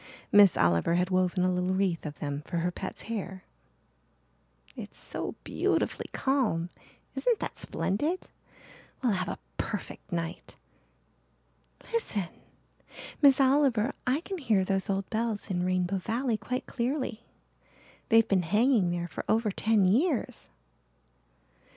Miss 0.31 0.57
Oliver 0.57 0.95
had 0.95 1.11
woven 1.11 1.43
a 1.43 1.53
little 1.53 1.75
wreath 1.75 2.07
of 2.07 2.17
them 2.17 2.41
for 2.47 2.57
her 2.57 2.71
pet's 2.71 3.03
hair. 3.03 3.43
"It's 4.75 4.99
so 4.99 5.35
beautifully 5.43 6.07
calm 6.11 6.71
isn't 7.13 7.37
that 7.39 7.59
splendid? 7.59 8.27
We'll 9.03 9.11
have 9.13 9.29
a 9.29 9.37
perfect 9.59 10.11
night. 10.11 10.55
Listen, 11.93 12.29
Miss 13.21 13.39
Oliver 13.39 13.93
I 14.07 14.21
can 14.21 14.39
hear 14.39 14.65
those 14.65 14.89
old 14.89 15.07
bells 15.11 15.51
in 15.51 15.63
Rainbow 15.63 15.99
Valley 15.99 16.35
quite 16.35 16.65
clearly. 16.65 17.21
They've 18.09 18.27
been 18.27 18.41
hanging 18.41 18.89
there 18.89 19.07
for 19.07 19.23
over 19.29 19.51
ten 19.51 19.85
years." 19.85 20.49